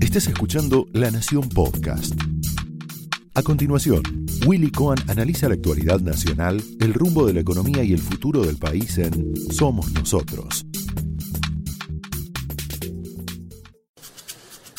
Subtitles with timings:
[0.00, 2.14] Estás escuchando La Nación Podcast.
[3.34, 4.02] A continuación,
[4.46, 8.56] Willy Cohen analiza la actualidad nacional, el rumbo de la economía y el futuro del
[8.56, 10.64] país en Somos Nosotros.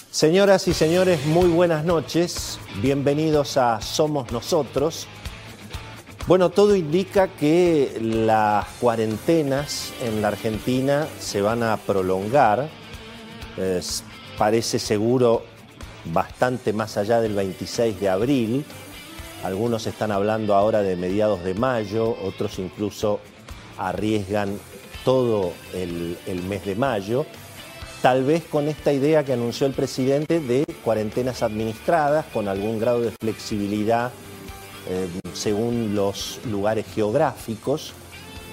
[0.10, 2.60] Señoras y señores, muy buenas noches.
[2.82, 5.08] Bienvenidos a Somos Nosotros.
[6.28, 12.70] Bueno, todo indica que las cuarentenas en la Argentina se van a prolongar.
[14.38, 15.44] Parece seguro
[16.06, 18.66] bastante más allá del 26 de abril.
[19.44, 23.20] Algunos están hablando ahora de mediados de mayo, otros incluso
[23.78, 24.58] arriesgan
[25.08, 26.18] todo el,
[26.50, 27.26] mes de mayo
[28.02, 33.02] tal vez con esta idea que anunció el presidente de cuarentenas administradas con algún grado
[33.02, 34.12] de flexibilidad
[34.90, 37.94] eh, según los lugares geográficos,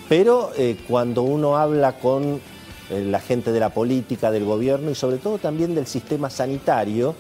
[0.09, 2.41] pero eh, cuando uno habla con
[2.91, 7.15] la gente de la política, del gobierno y sobre todo también del sistema sanitario,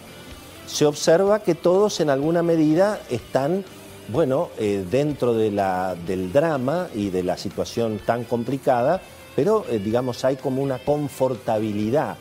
[0.66, 3.64] se observa que todos en alguna medida están,
[4.08, 9.00] bueno, dentro de la, del drama y de la situación tan complicada,
[9.36, 12.16] pero eh, digamos hay como una confortabilidad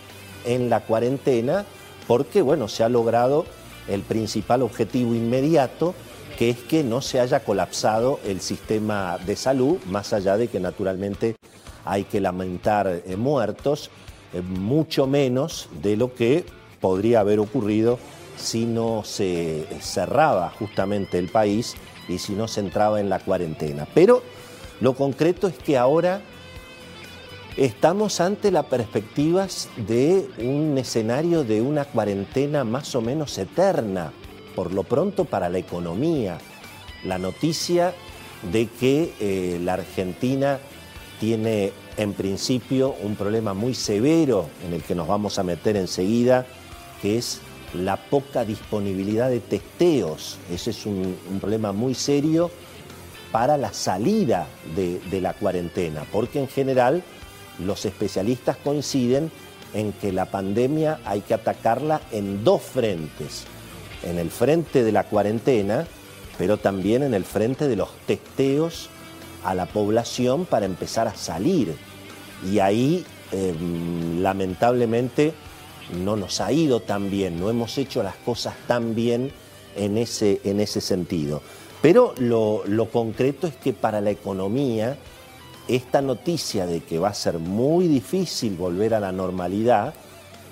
[0.45, 1.65] en la cuarentena
[2.07, 3.45] porque bueno, se ha logrado
[3.87, 5.93] el principal objetivo inmediato
[6.37, 10.59] que es que no se haya colapsado el sistema de salud, más allá de que
[10.59, 11.35] naturalmente
[11.85, 13.89] hay que lamentar eh, muertos,
[14.33, 16.45] eh, mucho menos de lo que
[16.79, 17.99] podría haber ocurrido
[18.37, 21.75] si no se cerraba justamente el país
[22.07, 23.87] y si no se entraba en la cuarentena.
[23.93, 24.23] Pero
[24.81, 26.21] lo concreto es que ahora
[27.57, 34.11] Estamos ante las perspectivas de un escenario de una cuarentena más o menos eterna,
[34.55, 36.39] por lo pronto para la economía.
[37.03, 37.93] La noticia
[38.51, 40.57] de que eh, la Argentina
[41.23, 46.45] tiene en principio un problema muy severo en el que nos vamos a meter enseguida,
[47.01, 47.39] que es
[47.73, 50.37] la poca disponibilidad de testeos.
[50.51, 52.51] Ese es un, problema muy serio
[53.31, 57.01] para la salida de la cuarentena, porque en general
[57.57, 59.31] los especialistas coinciden
[59.73, 63.45] en que la pandemia hay que atacarla en dos frentes,
[64.03, 65.87] en el frente de la cuarentena,
[66.37, 68.89] pero también en el frente de los testeos
[69.43, 71.75] a la población para empezar a salir.
[72.49, 75.33] Y ahí, em, lamentablemente,
[76.03, 79.31] no nos ha ido tan bien, no hemos hecho las cosas tan bien
[79.75, 81.41] en ese, en ese sentido.
[81.81, 84.97] Pero lo, lo concreto es que para la economía,
[85.67, 89.93] esta noticia de que va a ser muy difícil volver a la normalidad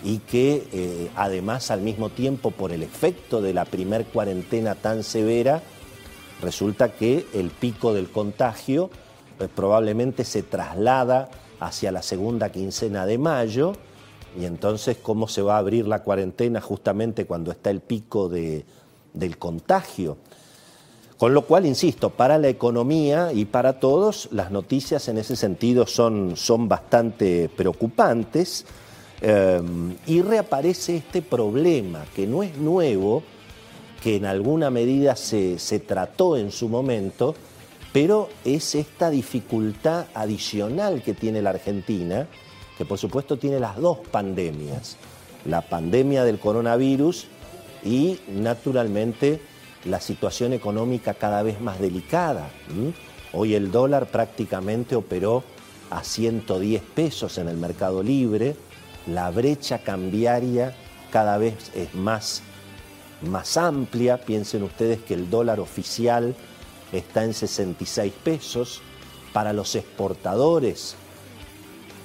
[0.04, 5.04] y que eh, además al mismo tiempo por el efecto de la primer cuarentena tan
[5.04, 5.62] severa,
[6.42, 8.90] resulta que el pico del contagio
[9.40, 11.30] eh, probablemente se traslada
[11.60, 13.74] hacia la segunda quincena de mayo
[14.40, 19.38] y entonces cómo se va a abrir la cuarentena justamente cuando está el pico del
[19.38, 20.18] contagio.
[21.18, 25.86] Con lo cual, insisto, para la economía y para todos, las noticias en ese sentido
[25.86, 28.66] son, son bastante preocupantes
[29.22, 29.62] eh,
[30.08, 33.22] y reaparece este problema que no es nuevo,
[34.02, 37.36] que en alguna medida se, se trató en su momento,
[37.94, 42.28] pero es esta dificultad adicional que tiene la Argentina,
[42.78, 44.98] que por supuesto tiene las dos pandemias,
[45.46, 47.28] la pandemia del coronavirus
[47.84, 49.42] y naturalmente
[49.86, 52.50] la situación económica cada vez más delicada.
[53.34, 55.44] Hoy el dólar prácticamente operó
[55.90, 58.56] a 110 pesos en el mercado libre,
[59.08, 60.76] la brecha cambiaria
[61.12, 62.44] cada vez es más,
[63.22, 66.36] más amplia, piensen ustedes que el dólar oficial
[66.92, 68.82] está en 66 pesos,
[69.34, 70.96] para los exportadores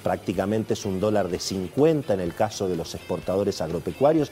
[0.07, 4.31] prácticamente es un dólar de 50 en el caso de los exportadores agropecuarios.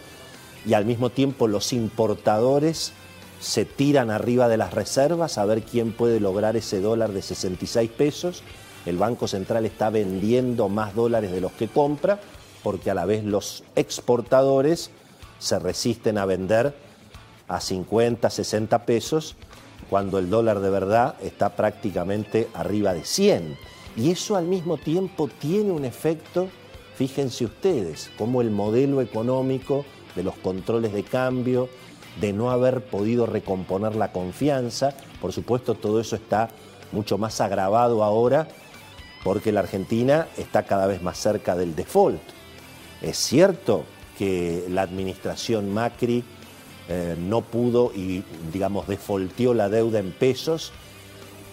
[0.66, 2.94] Y al mismo tiempo los importadores
[3.41, 7.91] se tiran arriba de las reservas a ver quién puede lograr ese dólar de 66
[7.91, 8.41] pesos.
[8.85, 12.22] El Banco Central está vendiendo más dólares de los que compra
[12.63, 14.91] porque a la vez los exportadores
[15.40, 16.76] se resisten a vender
[17.47, 19.35] a 50, 60 pesos
[19.90, 23.58] cuando el dólar de verdad está prácticamente arriba de 100.
[23.96, 26.49] Y eso al mismo tiempo tiene un efecto,
[26.96, 29.85] fíjense ustedes, como el modelo económico
[30.16, 31.70] de los controles de cambio,
[32.20, 34.96] de no haber podido recomponer la confianza.
[35.22, 36.49] Por supuesto, todo eso está
[36.91, 38.47] mucho más agravado ahora
[39.23, 42.22] porque la Argentina está cada vez más cerca del default.
[43.02, 43.84] Es cierto
[44.17, 46.23] que la administración Macri
[46.88, 48.23] eh, no pudo y,
[48.53, 50.72] digamos, defaultió la deuda en pesos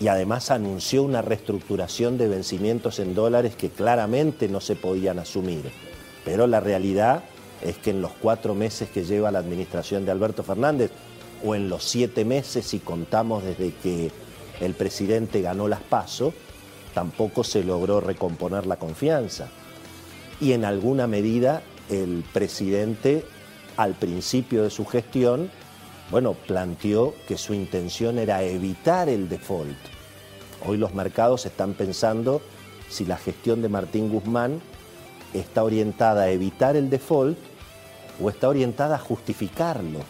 [0.00, 5.70] y además anunció una reestructuración de vencimientos en dólares que claramente no se podían asumir.
[6.24, 7.22] Pero la realidad
[7.62, 10.90] es que en los cuatro meses que lleva la administración de Alberto Fernández,
[11.44, 14.10] o en los siete meses si contamos desde que
[14.60, 16.34] el presidente ganó las pasos,
[16.94, 19.48] tampoco se logró recomponer la confianza.
[20.40, 23.24] Y en alguna medida el presidente
[23.76, 25.50] al principio de su gestión,
[26.10, 29.78] bueno, planteó que su intención era evitar el default.
[30.66, 32.42] Hoy los mercados están pensando
[32.88, 34.60] si la gestión de Martín Guzmán
[35.32, 37.38] está orientada a evitar el default
[38.22, 40.00] o está orientada a justificarlo.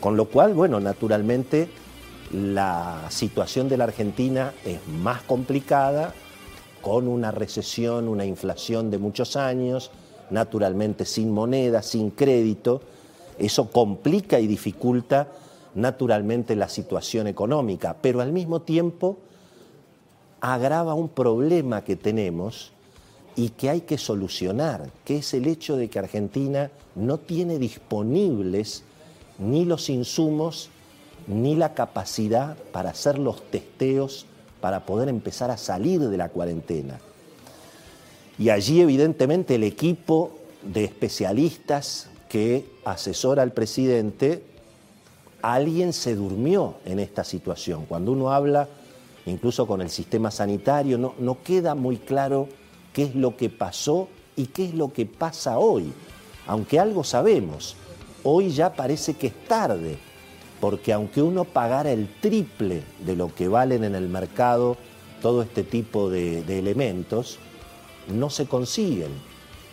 [0.00, 1.68] Con lo cual, bueno, naturalmente
[2.32, 6.14] la situación de la Argentina es más complicada,
[6.82, 9.90] con una recesión, una inflación de muchos años,
[10.30, 12.82] naturalmente sin moneda, sin crédito.
[13.38, 15.28] Eso complica y dificulta
[15.74, 19.18] naturalmente la situación económica, pero al mismo tiempo
[20.40, 22.72] agrava un problema que tenemos
[23.36, 28.82] y que hay que solucionar, que es el hecho de que Argentina no tiene disponibles
[29.38, 30.70] ni los insumos
[31.26, 34.26] ni la capacidad para hacer los testeos
[34.60, 36.98] para poder empezar a salir de la cuarentena.
[38.40, 40.32] Y allí evidentemente el equipo
[40.62, 44.42] de especialistas que asesora al presidente,
[45.42, 47.84] alguien se durmió en esta situación.
[47.84, 48.66] Cuando uno habla
[49.26, 52.48] incluso con el sistema sanitario, no, queda muy claro
[52.94, 55.92] qué es lo que pasó y qué es lo que pasa hoy.
[56.46, 57.76] Aunque algo sabemos,
[58.24, 59.98] hoy ya parece que es tarde,
[60.62, 64.78] porque aunque uno pagara el triple de lo que valen en el mercado
[65.20, 67.38] todo este tipo de elementos,
[68.08, 69.10] no se consiguen.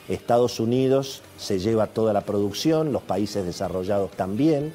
[0.09, 4.73] Estados Unidos se lleva toda la producción, los países desarrollados también.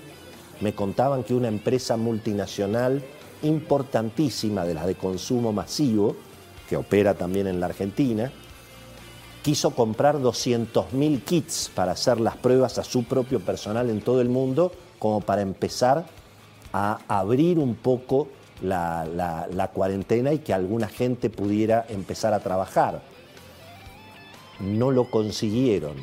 [0.61, 3.03] Me contaban que una empresa multinacional
[3.43, 6.17] importantísima de las de consumo masivo,
[6.69, 8.31] que opera también en la Argentina,
[9.43, 14.29] quiso comprar 200.000 kits para hacer las pruebas a su propio personal en todo el
[14.29, 16.07] mundo, como para empezar
[16.73, 18.29] a abrir un poco
[18.63, 19.05] la,
[19.51, 23.03] la cuarentena y que alguna gente pudiera empezar a trabajar.
[24.61, 25.95] No lo consiguieron,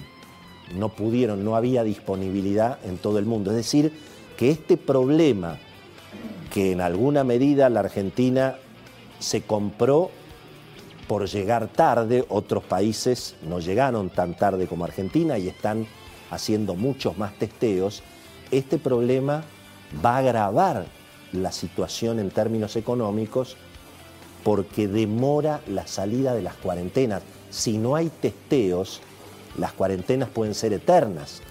[0.76, 3.52] no pudieron, no había disponibilidad en todo el mundo.
[3.52, 3.94] Es decir,
[4.38, 5.58] que este problema
[6.52, 8.56] que en alguna medida la Argentina
[9.20, 10.10] se compró
[11.08, 15.88] por llegar tarde, otros países no llegaron tan tarde como Argentina y están
[16.30, 18.04] haciendo muchos más testeos,
[18.52, 19.44] este problema
[20.04, 20.86] va a agravar
[21.32, 23.58] la situación en términos económicos
[24.44, 27.24] porque demora la salida de las cuarentenas.
[27.50, 29.02] Si no hay testeos,
[29.58, 31.42] las cuarentenas pueden ser eternas.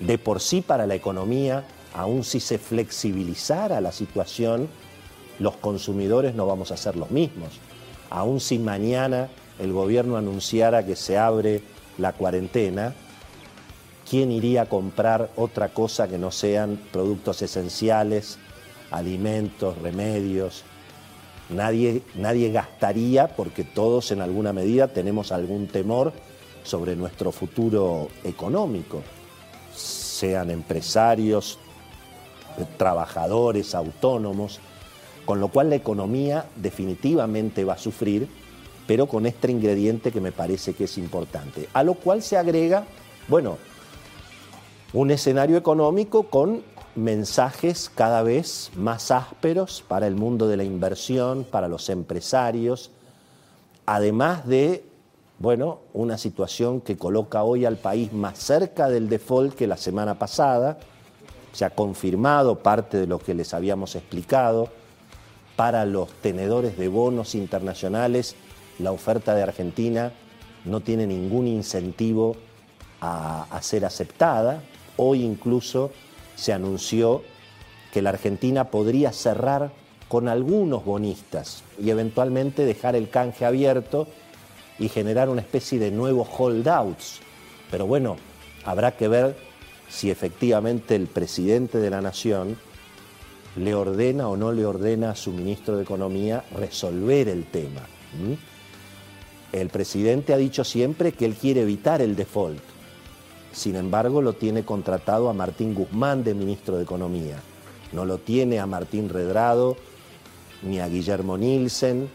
[0.00, 1.64] De por sí para la economía
[1.96, 4.68] aún si se flexibilizara la situación,
[5.38, 7.58] los consumidores no vamos a ser los mismos.
[8.10, 9.28] Aún si mañana
[9.58, 11.62] el gobierno anunciara que se abre
[11.96, 12.94] la cuarentena,
[14.08, 18.38] ¿quién iría a comprar otra cosa que no sean productos esenciales,
[18.90, 20.64] alimentos, remedios?
[21.48, 26.12] Nadie, nadie gastaría porque todos en alguna medida tenemos algún temor
[26.64, 29.02] sobre nuestro futuro económico,
[29.72, 31.58] sean empresarios,
[32.76, 34.58] trabajadores, autónomos,
[35.24, 38.28] con lo cual la economía definitivamente va a sufrir,
[38.86, 41.68] pero con este ingrediente que me parece que es importante.
[41.72, 42.84] A lo cual se agrega,
[43.28, 43.58] bueno,
[44.92, 46.62] un escenario económico con
[46.96, 52.90] mensajes cada vez más ásperos para el mundo de la inversión, para los empresarios,
[53.84, 54.84] además de,
[55.38, 60.18] bueno, una situación que coloca hoy al país más cerca del default que la semana
[60.18, 60.78] pasada,
[61.52, 64.68] se ha confirmado parte de lo que les habíamos explicado.
[65.56, 68.36] Para los tenedores de bonos internacionales,
[68.78, 70.12] la oferta de Argentina
[70.66, 72.36] no tiene ningún incentivo
[73.00, 74.62] a, ser aceptada.
[74.98, 75.92] Hoy incluso
[76.36, 77.22] se anunció
[77.92, 79.72] que la Argentina podría cerrar
[80.08, 84.06] con algunos bonistas y eventualmente dejar el canje abierto
[84.78, 87.20] y generar una especie de nuevos holdouts.
[87.70, 88.16] Pero bueno,
[88.64, 89.36] habrá que ver
[89.88, 92.56] si efectivamente el presidente de la Nación
[93.56, 97.80] le ordena o no le ordena a su ministro de Economía resolver el tema.
[99.52, 102.75] El presidente ha dicho siempre que él quiere evitar el default.
[103.56, 107.36] Sin embargo, lo tiene contratado a Martín Guzmán de ministro de Economía.
[107.90, 109.78] No lo tiene a Martín Redrado,
[110.62, 112.10] ni a Guillermo Nielsen,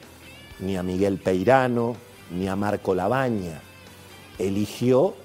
[0.60, 1.96] ni a Miguel Peirano,
[2.30, 3.60] ni a Marco Labaña.
[4.38, 5.16] Eligió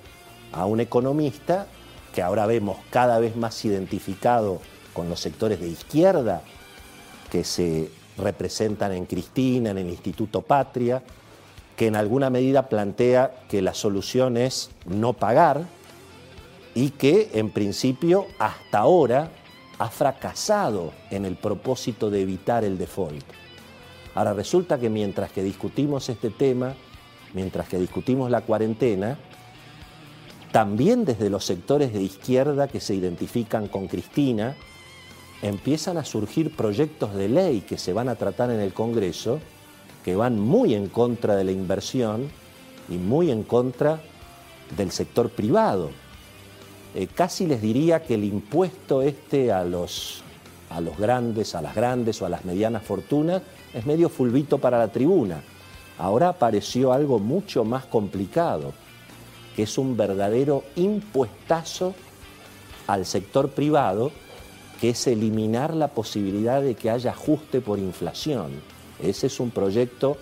[0.52, 1.66] a un economista
[2.14, 4.62] que ahora vemos cada vez más identificado
[4.94, 6.40] con los sectores de izquierda
[7.30, 11.02] que se representan en Cristina, en el Instituto Patria,
[11.76, 15.75] que en alguna medida plantea que la solución es no pagar
[16.76, 19.32] y que en principio hasta ahora
[19.78, 23.24] ha fracasado en el propósito de evitar el default.
[24.14, 26.74] Ahora resulta que mientras que discutimos este tema,
[27.32, 29.18] mientras que discutimos la cuarentena,
[30.52, 34.54] también desde los sectores de izquierda que se identifican con Cristina,
[35.40, 39.40] empiezan a surgir proyectos de ley que se van a tratar en el Congreso,
[40.04, 42.28] que van muy en contra de la inversión
[42.90, 44.02] y muy en contra
[44.76, 45.90] del sector privado.
[46.96, 50.22] Eh, casi les diría que el impuesto este a los,
[50.70, 53.42] a los grandes, a las grandes o a las medianas fortunas
[53.74, 55.42] es medio fulvito para la tribuna.
[55.98, 58.72] Ahora apareció algo mucho más complicado
[59.54, 61.94] que es un verdadero impuestazo
[62.86, 64.10] al sector privado,
[64.80, 68.52] que es eliminar la posibilidad de que haya ajuste por inflación.
[69.02, 70.16] Ese es un proyecto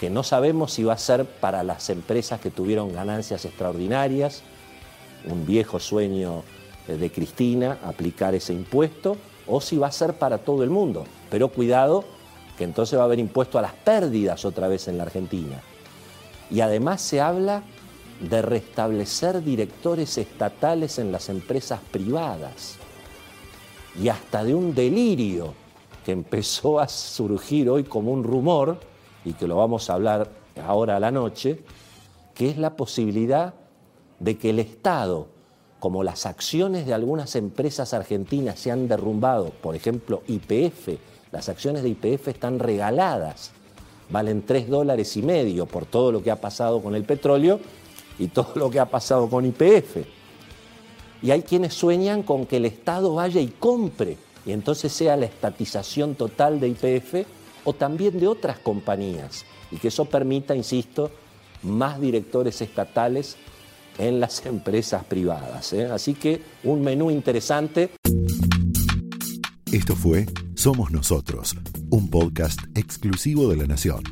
[0.00, 4.42] que no sabemos si va a ser para las empresas que tuvieron ganancias extraordinarias,
[5.26, 6.42] un viejo sueño
[6.86, 11.04] de Cristina, aplicar ese impuesto, o si va a ser para todo el mundo.
[11.30, 12.04] Pero cuidado,
[12.56, 15.60] que entonces va a haber impuesto a las pérdidas otra vez en la Argentina.
[16.50, 17.62] Y además se habla
[18.20, 22.76] de restablecer directores estatales en las empresas privadas
[24.00, 25.54] y hasta de un delirio
[26.04, 28.78] que empezó a surgir hoy como un rumor
[29.24, 30.30] y que lo vamos a hablar
[30.64, 31.62] ahora a la noche,
[32.34, 33.54] que es la posibilidad
[34.18, 35.28] de que el Estado,
[35.80, 40.98] como las acciones de algunas empresas argentinas se han derrumbado, por ejemplo IPF,
[41.32, 43.52] las acciones de IPF están regaladas,
[44.10, 47.60] valen 3 dólares y medio por todo lo que ha pasado con el petróleo,
[48.18, 49.98] y todo lo que ha pasado con IPF.
[51.22, 55.26] Y hay quienes sueñan con que el Estado vaya y compre y entonces sea la
[55.26, 57.26] estatización total de IPF
[57.64, 61.10] o también de otras compañías y que eso permita, insisto,
[61.62, 63.36] más directores estatales
[63.98, 65.72] en las empresas privadas.
[65.72, 65.86] ¿eh?
[65.86, 67.90] Así que un menú interesante.
[69.72, 71.54] Esto fue Somos Nosotros,
[71.90, 74.02] un podcast exclusivo de la Nación.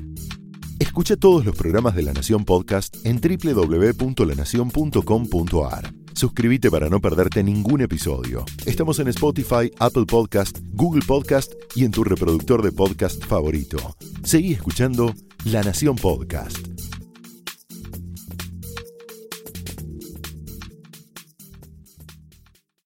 [0.78, 5.94] Escucha todos los programas de La Nación Podcast en www.lanacion.com.ar.
[6.12, 8.44] Suscríbete para no perderte ningún episodio.
[8.64, 13.96] Estamos en Spotify, Apple Podcast, Google Podcast y en tu reproductor de podcast favorito.
[14.24, 15.14] Seguí escuchando
[15.44, 16.75] La Nación Podcast.